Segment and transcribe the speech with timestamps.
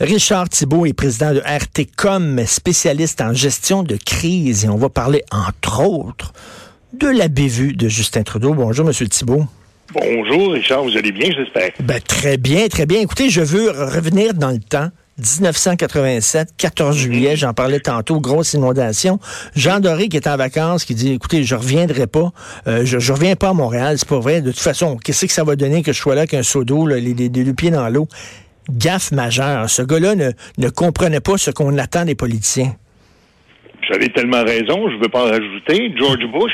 [0.00, 4.64] Richard Thibault est président de RTCOM, spécialiste en gestion de crise.
[4.64, 6.32] Et on va parler, entre autres,
[6.92, 8.54] de la bévue de Justin Trudeau.
[8.54, 9.44] Bonjour, Monsieur Thibault.
[9.92, 10.84] Bonjour, Richard.
[10.84, 11.70] Vous allez bien, j'espère?
[11.80, 13.00] Ben, très bien, très bien.
[13.00, 14.90] Écoutez, je veux revenir dans le temps.
[15.20, 17.02] 1987, 14 mhm.
[17.02, 19.18] juillet, j'en parlais tantôt, grosse inondation.
[19.54, 22.32] Jean Doré qui est en vacances, qui dit, écoutez, je reviendrai pas,
[22.66, 24.40] euh, je, je reviens pas à Montréal, c'est pas vrai.
[24.40, 26.86] De toute façon, qu'est-ce que ça va donner que je sois là qu'un seau d'eau,
[26.86, 28.08] les, deux pieds dans l'eau?
[28.70, 29.68] Gaffe majeure.
[29.68, 32.72] Ce gars-là ne, ne comprenait pas ce qu'on attend des politiciens.
[33.88, 35.92] Vous avez tellement raison, je ne veux pas en rajouter.
[35.96, 36.52] George Bush,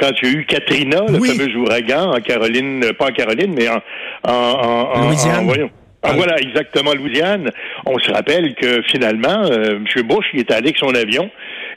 [0.00, 3.68] quand il y a eu Katrina, le fameux ouragan en Caroline, pas en Caroline, mais
[3.68, 3.82] en,
[4.24, 5.44] en, en, Louisiane.
[5.44, 5.70] voyons,
[6.02, 7.50] ah, voilà, exactement, Louisiane.
[7.84, 10.02] On se rappelle que finalement, euh, M.
[10.06, 11.30] Bush, il était allé avec son avion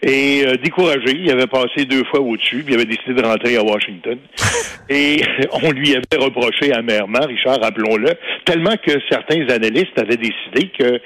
[0.06, 3.56] et euh, découragé, il avait passé deux fois au-dessus, puis il avait décidé de rentrer
[3.56, 4.18] à Washington.
[4.90, 5.22] et
[5.64, 8.10] on lui avait reproché amèrement, Richard, rappelons-le,
[8.44, 11.00] tellement que certains analystes avaient décidé que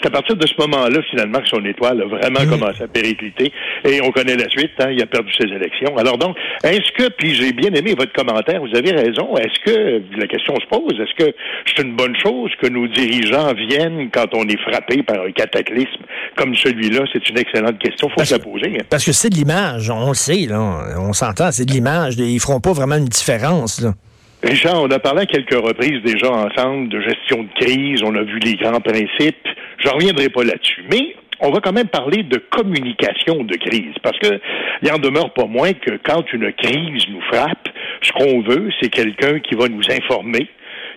[0.00, 2.50] c'est à partir de ce moment-là, finalement, que son étoile a vraiment mmh.
[2.50, 3.52] commencé à péricliter.
[3.84, 5.96] Et on connaît la suite, hein, il a perdu ses élections.
[5.96, 10.02] Alors donc, est-ce que, puis j'ai bien aimé votre commentaire, vous avez raison, est-ce que,
[10.18, 11.32] la question se pose, est-ce que
[11.66, 16.02] c'est une bonne chose que nos dirigeants viennent quand on est frappé par un cataclysme
[16.34, 17.04] comme celui-là?
[17.12, 18.78] C'est une excellente question, faut poser.
[18.88, 20.60] Parce que c'est de l'image, on le sait, là,
[20.98, 23.94] on s'entend, c'est de l'image, ils feront pas vraiment une différence, là.
[24.42, 28.22] Richard, on a parlé à quelques reprises déjà ensemble de gestion de crise, on a
[28.22, 29.46] vu les grands principes.
[29.78, 30.82] Je reviendrai pas là-dessus.
[30.90, 34.40] Mais on va quand même parler de communication de crise, parce que
[34.82, 37.68] il en demeure pas moins que quand une crise nous frappe,
[38.02, 40.48] ce qu'on veut, c'est quelqu'un qui va nous informer,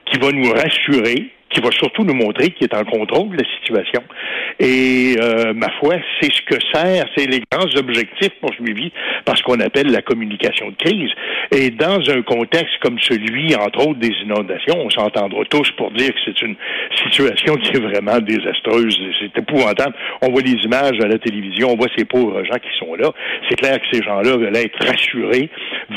[0.06, 3.50] qui va nous rassurer, qui va surtout nous montrer qu'il est en contrôle de la
[3.58, 4.02] situation.
[4.60, 8.92] Et euh, ma foi, c'est ce que sert, c'est les grands objectifs poursuivis
[9.26, 11.12] par ce qu'on appelle la communication de crise.
[11.52, 16.10] Et dans un contexte comme celui, entre autres, des inondations, on s'entendra tous pour dire
[16.10, 16.56] que c'est une
[17.04, 18.98] situation qui est vraiment désastreuse.
[19.20, 19.96] C'est épouvantable.
[20.22, 23.12] On voit les images à la télévision, on voit ces pauvres gens qui sont là.
[23.50, 25.50] C'est clair que ces gens-là veulent être rassurés,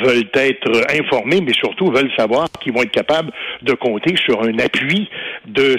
[0.05, 3.31] veulent être informés, mais surtout veulent savoir qu'ils vont être capables
[3.63, 5.09] de compter sur un appui
[5.47, 5.77] de,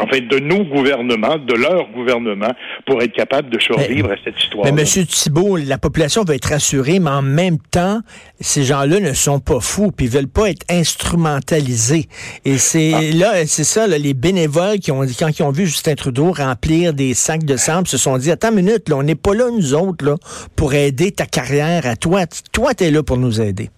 [0.00, 2.52] en fait, de nos gouvernements, de leur gouvernement,
[2.86, 4.64] pour être capable de survivre à cette histoire.
[4.72, 5.06] Mais M.
[5.06, 8.00] Thibault, la population va être rassurée, mais en même temps,
[8.40, 12.06] ces gens-là ne sont pas fous, puis ils veulent pas être instrumentalisés.
[12.44, 13.16] Et c'est ah.
[13.16, 17.14] là, c'est ça, les bénévoles qui ont, quand ils ont vu Justin Trudeau remplir des
[17.14, 19.74] sacs de sable, se sont dit, attends une minute, là, on n'est pas là, nous
[19.74, 20.16] autres, là,
[20.56, 22.24] pour aider ta carrière à toi.
[22.52, 23.70] Toi, tu es là pour nous aider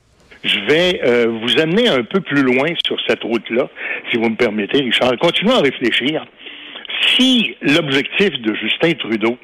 [0.70, 3.69] vais euh, vous amener un peu plus loin sur cette route-là,
[4.10, 5.16] si vous me permettez, Richard.
[5.19, 6.25] Continuons à réfléchir.
[7.06, 9.38] Si l'objectif de Justin Trudeau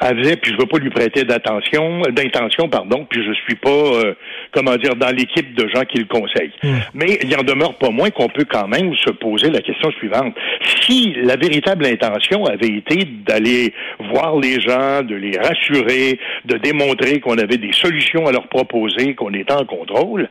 [0.00, 3.70] avait, puis je ne veux pas lui prêter d'attention, d'intention, pardon, puis je suis pas,
[3.70, 4.14] euh,
[4.52, 6.52] comment dire, dans l'équipe de gens qui le conseillent.
[6.62, 6.78] Hmm.
[6.94, 10.34] Mais il en demeure pas moins qu'on peut quand même se poser la question suivante.
[10.82, 13.72] Si la véritable intention avait été d'aller
[14.12, 19.14] voir les gens, de les rassurer, de démontrer qu'on avait des solutions à leur proposer,
[19.14, 20.28] qu'on était en contrôle,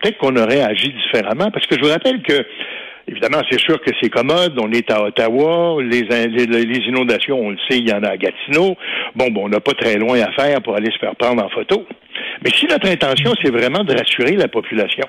[0.00, 2.46] peut-être qu'on aurait agi différemment, parce que je vous rappelle que
[3.08, 4.58] Évidemment, c'est sûr que c'est commode.
[4.60, 5.80] On est à Ottawa.
[5.80, 6.00] Les,
[6.88, 8.76] inondations, on le sait, il y en a à Gatineau.
[9.14, 11.48] Bon, bon, on n'a pas très loin à faire pour aller se faire prendre en
[11.48, 11.86] photo.
[12.42, 15.06] Mais si notre intention, c'est vraiment de rassurer la population,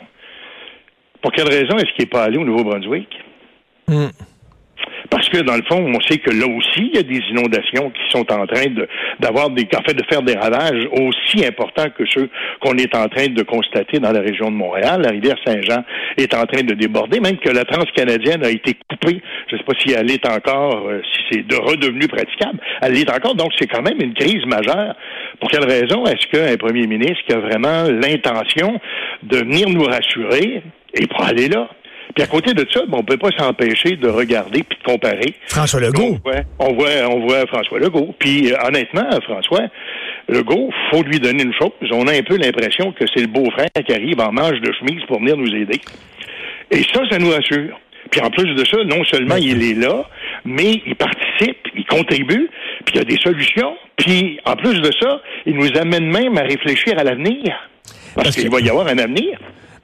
[1.22, 3.10] pour quelle raison est-ce qu'il n'est pas allé au Nouveau-Brunswick?
[3.88, 4.10] Hmm.
[5.10, 7.92] Parce que dans le fond, on sait que là aussi, il y a des inondations
[7.92, 8.88] qui sont en train de
[9.20, 12.30] d'avoir des en fait de faire des ravages aussi importants que ceux
[12.62, 15.02] qu'on est en train de constater dans la région de Montréal.
[15.04, 15.84] La rivière Saint-Jean
[16.18, 19.22] est en train de déborder, même que la transcanadienne a été coupée.
[19.50, 22.60] Je ne sais pas si elle est encore, euh, si c'est de redevenu praticable.
[22.82, 24.96] Elle est encore, donc c'est quand même une crise majeure.
[25.40, 28.80] Pour quelle raison est-ce qu'un premier ministre qui a vraiment l'intention
[29.24, 30.64] de venir nous rassurer
[30.94, 31.70] et pour aller là?
[32.18, 35.36] Puis à côté de ça, on ne peut pas s'empêcher de regarder puis de comparer.
[35.50, 36.18] François Legault.
[36.58, 38.16] On voit, on voit, François Legault.
[38.18, 39.68] Puis euh, honnêtement, François
[40.28, 41.70] Legault, faut lui donner une chose.
[41.92, 45.04] On a un peu l'impression que c'est le beau-frère qui arrive en manche de chemise
[45.08, 45.80] pour venir nous aider.
[46.72, 47.80] Et ça, ça nous rassure.
[48.10, 50.10] Puis en plus de ça, non seulement il est là,
[50.44, 52.50] mais il participe, il contribue,
[52.84, 53.78] puis il y a des solutions.
[53.96, 57.70] Puis en plus de ça, il nous amène même à réfléchir à l'avenir.
[58.16, 59.38] Parce, qu'il va y avoir un avenir.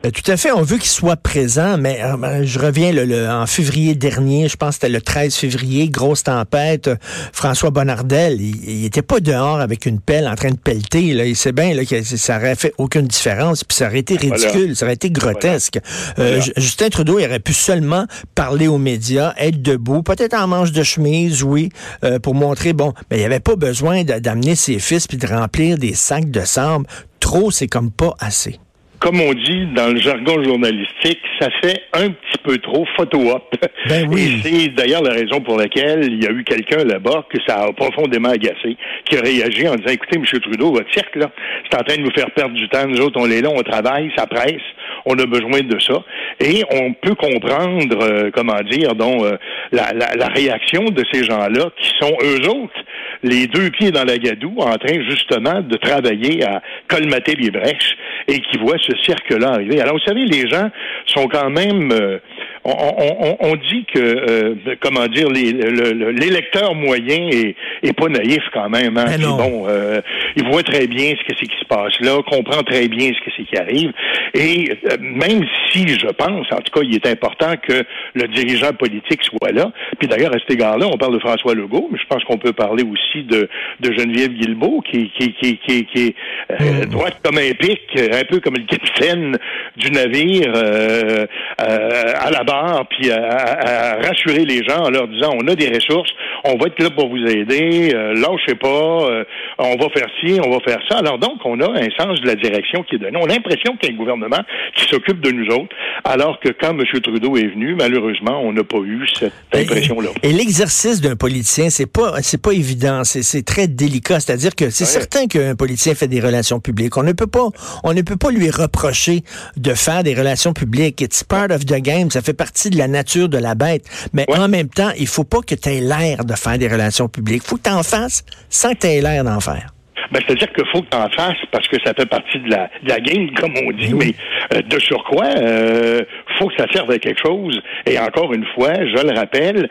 [0.03, 3.29] Ben, tout à fait, on veut qu'il soit présent, mais euh, ben, je reviens le,
[3.29, 6.89] en février dernier, je pense que c'était le 13 février, grosse tempête,
[7.31, 11.23] François Bonnardel, il, était pas dehors avec une pelle en train de pelleter, là.
[11.23, 14.75] il sait bien là, que ça aurait fait aucune différence, puis ça aurait été ridicule,
[14.75, 15.79] ça aurait été grotesque.
[16.19, 20.73] Euh, Justin Trudeau, il aurait pu seulement parler aux médias, être debout, peut-être en manche
[20.73, 21.69] de chemise, oui,
[22.03, 25.27] euh, pour montrer, bon, mais il n'y avait pas besoin d'amener ses fils puis de
[25.27, 26.87] remplir des sacs de sable.
[27.21, 28.59] Trop, c'est comme pas assez.
[29.03, 33.53] Comme on dit dans le jargon journalistique, ça fait un petit peu trop photo-op.
[33.89, 34.39] Ben oui.
[34.45, 37.63] Et c'est d'ailleurs la raison pour laquelle il y a eu quelqu'un là-bas que ça
[37.63, 40.23] a profondément agacé, qui a réagi en disant, écoutez, M.
[40.39, 41.29] Trudeau, votre cirque, là,
[41.69, 42.87] c'est en train de nous faire perdre du temps.
[42.87, 44.63] Nous autres, on est là, on travaille, ça presse,
[45.05, 46.01] on a besoin de ça.
[46.39, 49.35] Et on peut comprendre, euh, comment dire, donc, euh,
[49.73, 52.79] la, la, la réaction de ces gens-là qui sont eux autres
[53.23, 57.95] les deux pieds dans la gadoue en train justement de travailler à colmater les brèches
[58.27, 59.81] et qui voient ce cirque-là arriver.
[59.81, 60.69] Alors, vous savez, les gens
[61.05, 61.91] sont quand même...
[61.91, 62.19] Euh,
[62.65, 68.69] on, on, on, dit que, euh, comment dire, l'électeur moyen est, est, pas naïf quand
[68.69, 68.97] même.
[68.97, 69.17] Hein?
[69.19, 69.99] bon, euh,
[70.37, 73.25] il voit très bien ce que c'est qui se passe là, comprend très bien ce
[73.25, 73.91] que c'est qui arrive.
[74.33, 77.83] Et euh, même si je pense, en tout cas, il est important que
[78.13, 79.71] le dirigeant politique soit là.
[79.99, 82.53] Puis d'ailleurs, à cet égard-là, on parle de François Legault, mais je pense qu'on peut
[82.53, 83.49] parler aussi de,
[83.79, 86.15] de Geneviève Guilbeault, qui, qui, qui, qui, qui est
[86.51, 86.89] euh, hmm.
[86.89, 89.37] droite comme un pic, un peu comme le capitaine
[89.77, 91.25] du navire euh,
[91.59, 96.11] à la barre, puis à, rassurer les gens en leur disant on a des ressources,
[96.43, 99.23] on va être là pour vous aider, euh, lâchez pas,
[99.59, 100.99] on va faire ci, on va faire ça.
[100.99, 103.17] Alors donc, on a un sens de la direction qui est donné.
[103.17, 104.41] On a l'impression qu'il y a un gouvernement
[104.75, 106.83] qui s'occupe de nous autres, alors que quand M.
[107.01, 110.09] Trudeau est venu, malheureusement, on n'a pas eu cette impression-là.
[110.23, 114.19] Et, l'exercice d'un politicien, c'est pas c'est pas évident, c'est très délicat.
[114.19, 116.97] C'est-à-dire que c'est certain qu'un politicien fait des relations publiques.
[116.97, 117.49] On ne peut pas
[117.83, 119.21] on ne peut pas lui reprocher
[119.57, 121.01] de faire des relations publiques.
[121.01, 122.09] It's part of the game.
[122.11, 123.85] Ça fait partie de la nature de la bête.
[124.13, 127.07] Mais en même temps, il faut pas que tu aies l'air de faire des relations
[127.07, 127.43] publiques.
[127.45, 129.72] Il faut que tu en fasses sans que tu aies l'air d'en faire.
[130.13, 132.69] Ben, c'est-à-dire qu'il faut que tu en fasses parce que ça fait partie de la,
[132.83, 133.95] de la game, comme on dit.
[133.95, 134.13] Mais
[134.53, 136.01] euh, de surcroît, euh,
[136.37, 137.59] faut que ça serve à quelque chose.
[137.87, 139.67] Et encore une fois, je le rappelle,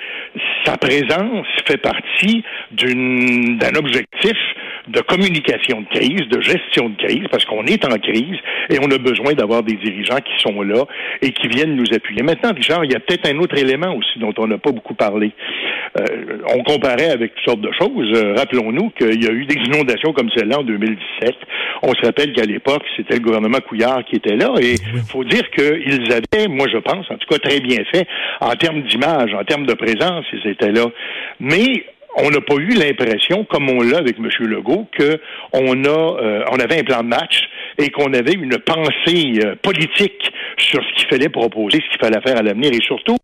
[0.65, 2.43] sa présence fait partie
[2.73, 4.37] d'un objectif
[4.89, 8.37] de communication de crise, de gestion de crise, parce qu'on est en crise
[8.69, 10.85] et on a besoin d'avoir des dirigeants qui sont là
[11.21, 12.23] et qui viennent nous appuyer.
[12.23, 14.95] Maintenant, Richard, il y a peut-être un autre élément aussi dont on n'a pas beaucoup
[14.95, 15.33] parlé.
[16.01, 18.13] Euh, on comparait avec toutes sortes de choses.
[18.15, 21.35] Euh, rappelons-nous qu'il y a eu des inondations comme celle-là en 2017.
[21.83, 25.25] On se rappelle qu'à l'époque, c'était le gouvernement Couillard qui était là et il faut
[25.25, 28.07] dire qu'ils avaient, moi je pense, en tout cas très bien fait,
[28.41, 30.87] en termes d'image, en termes de présence, ils étaient là.
[31.41, 31.85] Mais
[32.17, 34.29] on n'a pas eu l'impression, comme on l'a avec M.
[34.41, 37.49] Legault, qu'on a, euh, on avait un plan de match
[37.79, 42.21] et qu'on avait une pensée euh, politique sur ce qu'il fallait proposer, ce qu'il fallait
[42.21, 43.17] faire à l'avenir et surtout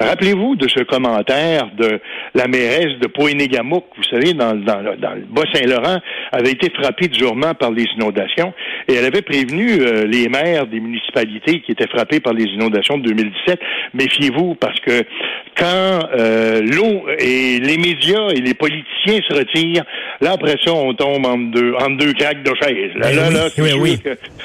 [0.00, 2.00] Rappelez-vous de ce commentaire de
[2.34, 5.98] la mairesse de Poénégamouk, vous savez, dans, dans, dans le Bas-Saint-Laurent,
[6.32, 8.52] avait été frappée durement par les inondations
[8.88, 12.98] et elle avait prévenu euh, les maires des municipalités qui étaient frappées par les inondations
[12.98, 13.60] de 2017.
[13.94, 15.04] Méfiez-vous parce que
[15.56, 19.84] quand euh, l'eau et les médias et les politiciens se retirent,
[20.20, 22.92] là après ça on tombe en deux, en deux craques de chaise.
[22.96, 23.48] Là, là, là,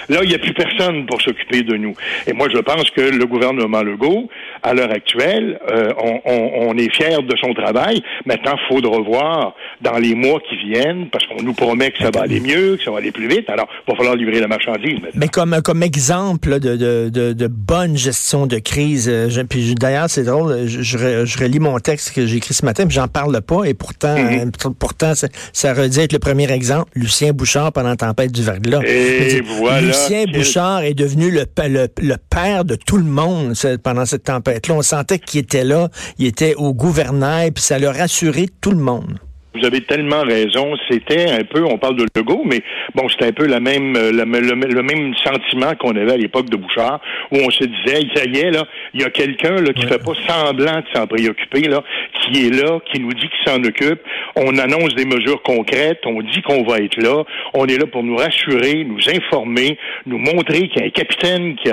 [0.10, 1.94] là, il n'y a plus personne pour s'occuper de nous.
[2.28, 4.30] Et moi, je pense que le gouvernement Legault,
[4.62, 5.92] à l'heure actuelle, euh,
[6.26, 8.02] on, est fier de son travail.
[8.26, 12.10] Maintenant, il faudra voir dans les mois qui viennent, parce qu'on nous promet que ça
[12.14, 13.50] va aller mieux, que ça va aller plus vite.
[13.50, 14.96] Alors, il va falloir livrer la marchandise.
[14.96, 15.12] Maintenant.
[15.16, 21.38] Mais comme, comme exemple de, bonne gestion de crise, euh, puis d'ailleurs, c'est drôle, je,
[21.40, 24.52] relis mon texte que j'ai écrit ce matin, puis j'en parle pas, et pourtant, mhm.
[24.66, 26.92] euh, pourtant ça, ça redit être le premier exemple.
[26.96, 28.82] Lucien Bouchard pendant la tempête du verglas.
[28.86, 29.82] Et voilà.
[29.82, 33.54] Lucien Bouchard est devenu le, le, le, père de tout le monde
[33.84, 34.76] pendant cette tempête-là.
[34.76, 38.78] On sentait qu'il était là, il était au gouvernail, puis ça l'a rassuré tout le
[38.78, 39.20] monde.
[39.56, 40.74] Vous avez tellement raison.
[40.90, 42.62] C'était un peu, on parle de Legault, mais
[42.96, 46.58] bon, c'était un peu la même, euh, le, même sentiment qu'on avait à l'époque de
[46.58, 47.00] Bouchard,
[47.32, 50.04] où on se disait, ça y est, là, il y a quelqu'un là qui fait
[50.04, 51.84] pas semblant de s'en préoccuper, là,
[52.22, 54.02] qui est là, qui nous dit qu'il s'en occupe.
[54.36, 57.24] On annonce des mesures concrètes, on dit qu'on va être là.
[57.54, 61.56] On est là pour nous rassurer, nous informer, nous montrer qu'il y a un capitaine
[61.58, 61.70] qui,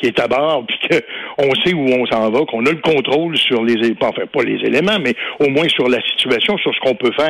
[0.00, 3.38] qui, est à bord, puis qu'on sait où on s'en va, qu'on a le contrôle
[3.38, 6.94] sur les, enfin pas les éléments, mais au moins sur la situation, sur ce qu'on
[6.94, 7.21] peut faire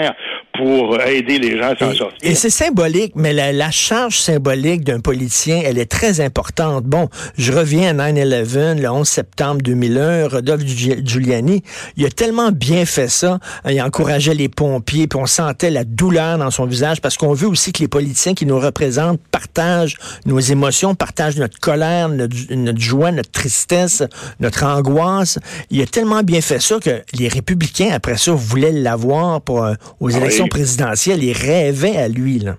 [0.55, 2.19] pour aider les gens à s'en sortir.
[2.23, 6.85] Et c'est symbolique, mais la, charge symbolique d'un politicien, elle est très importante.
[6.85, 7.09] Bon,
[7.39, 11.63] je reviens à 9-11, le 11 septembre 2001, Rodolphe Giuliani,
[11.97, 16.37] il a tellement bien fait ça, il encourageait les pompiers, puis on sentait la douleur
[16.37, 19.97] dans son visage, parce qu'on veut aussi que les politiciens qui nous représentent partagent
[20.27, 24.03] nos émotions, partagent notre colère, notre, notre joie, notre tristesse,
[24.39, 25.39] notre angoisse.
[25.71, 29.75] Il a tellement bien fait ça que les républicains, après ça, voulaient l'avoir pour euh,
[30.01, 31.23] aux ah élections présidentielles.
[31.23, 32.57] Il rêvait à lui, là.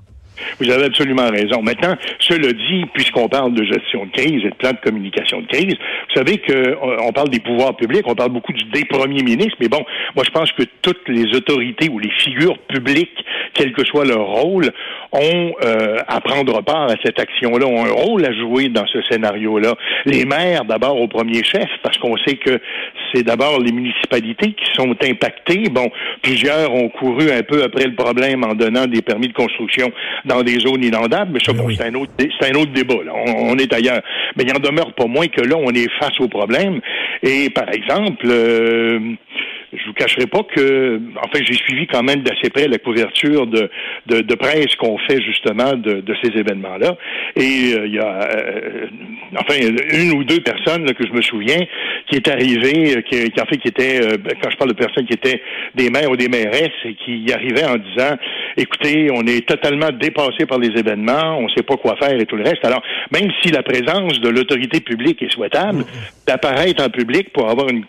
[0.59, 1.61] Vous avez absolument raison.
[1.61, 5.47] Maintenant, cela dit, puisqu'on parle de gestion de crise et de plan de communication de
[5.47, 9.57] crise, vous savez qu'on euh, parle des pouvoirs publics, on parle beaucoup des premiers ministres,
[9.59, 9.83] mais bon,
[10.15, 14.25] moi je pense que toutes les autorités ou les figures publiques quel que soit leur
[14.25, 14.69] rôle,
[15.11, 19.01] ont euh, à prendre part à cette action-là, ont un rôle à jouer dans ce
[19.03, 19.75] scénario-là.
[20.05, 22.59] Les maires, d'abord au premier chef, parce qu'on sait que
[23.13, 25.69] c'est d'abord les municipalités qui sont impactées.
[25.69, 25.91] Bon,
[26.21, 29.91] plusieurs ont couru un peu après le problème en donnant des permis de construction
[30.25, 32.95] dans des zones inondables, mais ça, c'est un autre, c'est un autre débat.
[33.15, 34.01] On, est ailleurs.
[34.35, 36.79] Mais il en demeure pas moins que là, on est face au problème.
[37.21, 38.99] Et par exemple, euh,
[39.75, 43.69] je vous cacherai pas que, enfin, j'ai suivi quand même d'assez près la couverture de,
[44.07, 46.95] de, de presse qu'on fait justement de, de ces événements-là.
[47.35, 48.87] Et euh, il y a, euh,
[49.37, 49.55] enfin,
[49.93, 51.59] une ou deux personnes que je me souviens
[52.07, 53.99] qui est arrivé, euh, qui, qui en fait qui étaient,
[54.41, 55.41] quand je parle de personnes qui étaient
[55.75, 58.15] des maires ou des mairesses, et qui y arrivaient en disant,
[58.57, 62.25] écoutez, on est totalement dépassé par les événements, on ne sait pas quoi faire et
[62.25, 62.63] tout le reste.
[62.63, 66.27] Alors, même si la présence de l'autorité publique est souhaitable, mm-hmm.
[66.27, 67.85] d'apparaître en public pour avoir une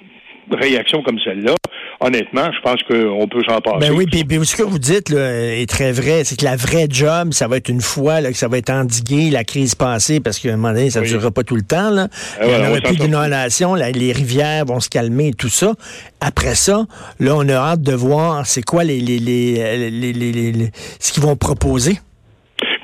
[0.51, 1.55] réaction comme celle-là,
[2.01, 3.79] honnêtement, je pense qu'on peut s'en passer.
[3.81, 6.25] Ben oui, puis, ce que vous dites là, est très vrai.
[6.25, 8.71] C'est que la vraie job, ça va être une fois là, que ça va être
[8.71, 11.63] endigué, la crise passée, parce qu'à un moment donné, ça ne durera pas tout le
[11.63, 11.91] temps.
[11.91, 12.09] Là.
[12.39, 15.73] Ah, Il n'y aura plus d'inondation, les rivières vont se calmer et tout ça.
[16.21, 16.85] Après ça,
[17.21, 21.37] là, on a hâte de voir c'est quoi les, les, les, les ce qu'ils vont
[21.37, 21.99] proposer.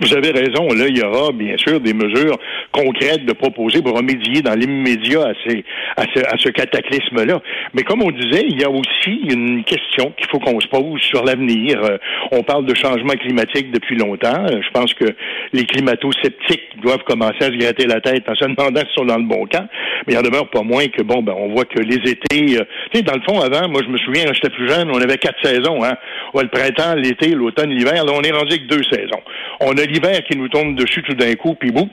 [0.00, 2.38] Vous avez raison, là, il y aura bien sûr des mesures
[2.73, 5.64] concrètes de proposer pour remédier dans l'immédiat à, ces,
[5.97, 7.40] à ce, à ce cataclysme-là.
[7.75, 11.00] Mais comme on disait, il y a aussi une question qu'il faut qu'on se pose
[11.00, 11.81] sur l'avenir.
[11.83, 11.99] Euh,
[12.33, 14.47] on parle de changement climatique depuis longtemps.
[14.47, 15.07] Euh, je pense que
[15.52, 19.19] les climato-sceptiques doivent commencer à se gratter la tête en se demandant s'ils sont dans
[19.19, 19.67] le bon camp.
[20.07, 22.64] Mais il en demeure pas moins que, bon, ben, on voit que les étés, euh,
[22.93, 25.00] tu sais, dans le fond, avant, moi, je me souviens, quand j'étais plus jeune, on
[25.00, 25.95] avait quatre saisons, hein.
[26.35, 28.05] Ouais, le printemps, l'été, l'automne, l'hiver.
[28.05, 29.21] Là, on est rendu avec deux saisons.
[29.61, 31.88] On a l'hiver qui nous tombe dessus tout d'un coup, puis boum,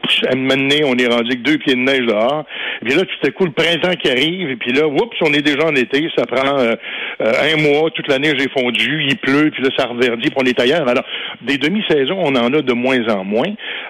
[0.83, 2.45] on est rendu avec deux pieds de neige dehors.
[2.81, 5.33] Et puis là, tout à coup, le printemps qui arrive, et puis là, oups, on
[5.33, 6.75] est déjà en été, ça prend euh,
[7.21, 10.37] euh, un mois, toute la neige est fondue, il pleut, puis là, ça reverdit, puis
[10.37, 10.87] on est ailleurs.
[10.87, 11.03] Alors,
[11.41, 13.49] des demi-saisons, on en a de moins en moins.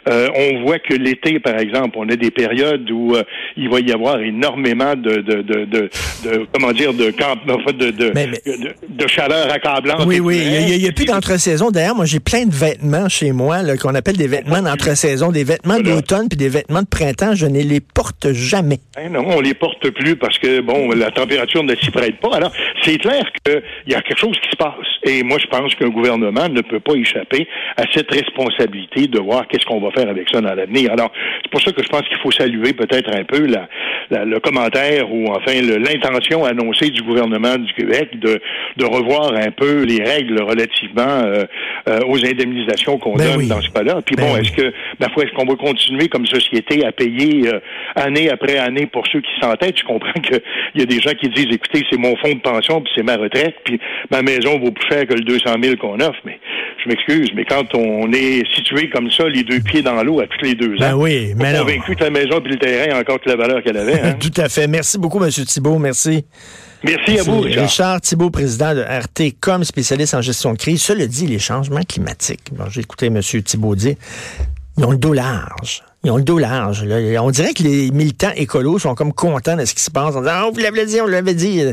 [0.10, 3.16] Euh, on voit que l'été, par exemple, on a des périodes où
[3.56, 5.90] il va y avoir énormément de, de, de, de,
[6.54, 8.14] comment dire, de camp, de, de,
[8.90, 10.06] de, chaleur accablante.
[10.06, 11.72] Oui, oui, il n'y a, plus d'entre-saison.
[11.72, 15.80] D'ailleurs, moi, j'ai plein de vêtements chez moi qu'on appelle des vêtements d'entre-saison, des vêtements
[15.80, 17.36] d'automne puis des vêtements de printemps.
[17.36, 18.80] Je ne les porte jamais.
[19.02, 22.36] Eh non, on les porte plus parce que, bon, la température ne s'y prête pas.
[22.36, 24.88] Alors, c'est clair qu'il y a quelque chose qui se passe.
[25.04, 27.48] Et moi, je pense qu'un gouvernement ne peut pas échapper
[27.78, 30.92] à cette responsabilité de voir qu'est-ce qu'on va faire avec ça dans l'avenir.
[30.92, 31.12] Alors,
[31.44, 33.48] c'est pour ça que je pense qu'il faut saluer peut-être un peu
[34.12, 38.40] le commentaire ou enfin l'intention annoncée du gouvernement du Québec de,
[38.78, 41.46] de revoir un peu les règles relativement euh,
[41.88, 44.02] euh, aux indemnisations qu'on ben donne dans ce cas-là.
[44.06, 47.48] Puis bon, ben est-ce que, ma foi, est-ce qu'on va continuer comme société à payer
[47.48, 47.60] euh,
[47.96, 49.80] année après année pour ceux qui s'entêtent?
[49.80, 50.42] Je comprends qu'il
[50.76, 53.16] y a des gens qui disent, écoutez, c'est mon fonds de pension, puis c'est ma
[53.16, 53.80] retraite, puis
[54.12, 56.40] ma maison vaut plus cher que le 200 000 qu'on offre, mais
[56.84, 60.28] je m'excuse, mais quand on est situé comme ça, les deux pieds dans l'eau à
[60.28, 62.96] tous les deux ben ans, oui, mais on convaincu que la maison puis le terrain
[62.96, 64.00] a encore toute la valeur qu'elle avait.
[64.00, 64.14] Hein?
[64.20, 64.68] Tout à fait.
[64.68, 65.30] Merci beaucoup, M.
[65.30, 65.80] Thibault.
[65.80, 66.26] Merci.
[66.84, 67.64] Merci à vous, Richard.
[67.64, 70.82] Richard Thibault, président de RT, comme spécialiste en gestion de crise.
[70.82, 72.54] Cela dit, les changements climatiques.
[72.54, 73.22] Bon, j'ai écouté M.
[73.22, 73.96] Thibault dire,
[74.78, 75.84] ils ont le dos large.
[76.04, 76.86] Ils ont le dos large.
[77.20, 80.14] On dirait que les militants écolos sont comme contents de ce qui se passe.
[80.16, 81.64] On dit, ah, on vous l'avait dit, on l'avait dit.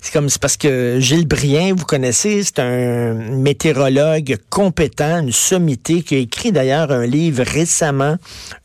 [0.00, 6.02] C'est comme, c'est parce que Gilles Brien, vous connaissez, c'est un météorologue compétent, une sommité,
[6.02, 8.16] qui a écrit d'ailleurs un livre récemment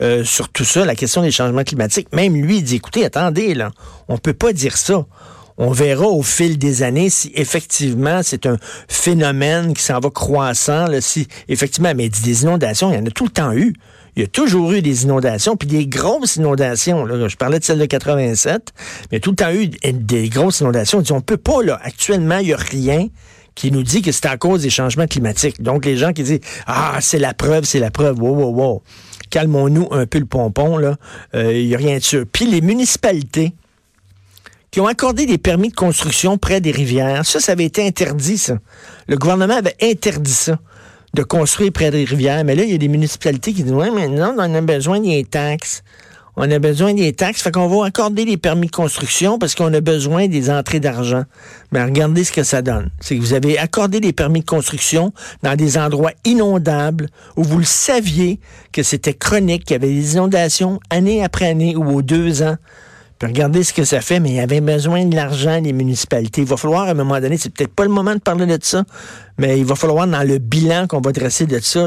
[0.04, 2.14] euh, sur tout ça, la question des changements climatiques.
[2.14, 3.72] Même lui, il dit, écoutez, attendez, là,
[4.08, 5.04] on peut pas dire ça.
[5.58, 10.86] On verra au fil des années si effectivement c'est un phénomène qui s'en va croissant,
[10.86, 13.74] là, si effectivement, mais des inondations, il y en a tout le temps eu.
[14.16, 17.06] Il y a toujours eu des inondations, puis des grosses inondations.
[17.28, 18.74] Je parlais de celle de 87,
[19.12, 20.98] mais il y tout le temps eu des grosses inondations.
[20.98, 23.10] On dit, on peut pas, là, actuellement, il n'y a rien
[23.54, 25.62] qui nous dit que c'est à cause des changements climatiques.
[25.62, 28.84] Donc, les gens qui disent, ah, c'est la preuve, c'est la preuve, wow, wow, wow.
[29.30, 30.96] Calmons-nous un peu le pompon, là.
[31.36, 32.26] Euh, il n'y a rien de sûr.
[32.32, 33.54] Puis les municipalités,
[34.72, 37.26] qui ont accordé des permis de construction près des rivières.
[37.26, 38.58] Ça, ça avait été interdit, ça.
[39.08, 40.60] Le gouvernement avait interdit ça,
[41.14, 42.44] de construire près des rivières.
[42.44, 45.00] Mais là, il y a des municipalités qui disent, ouais, mais non, on a besoin
[45.00, 45.84] des taxes.
[46.40, 49.74] On a besoin des taxes, fait qu'on va accorder des permis de construction parce qu'on
[49.74, 51.24] a besoin des entrées d'argent.
[51.72, 52.92] Mais regardez ce que ça donne.
[53.00, 57.08] C'est que vous avez accordé des permis de construction dans des endroits inondables
[57.38, 58.40] où vous le saviez
[58.72, 62.58] que c'était chronique, qu'il y avait des inondations année après année ou aux deux ans.
[63.22, 66.42] Regardez ce que ça fait, mais il y avait besoin de l'argent, les municipalités.
[66.42, 68.60] Il va falloir, à un moment donné, c'est peut-être pas le moment de parler de
[68.62, 68.84] ça,
[69.40, 71.86] mais il va falloir, dans le bilan qu'on va dresser de ça,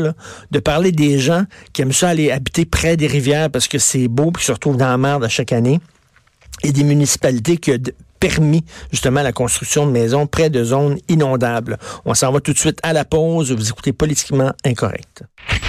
[0.51, 4.09] de parler des gens qui aiment ça aller habiter près des rivières parce que c'est
[4.09, 5.81] beau puis se retrouvent dans la merde à chaque année.
[6.63, 7.73] Et des municipalités qui
[8.21, 11.79] permis justement la construction de maisons près de zones inondables.
[12.05, 13.51] On s'en va tout de suite à la pause.
[13.51, 15.25] Vous écoutez politiquement incorrect.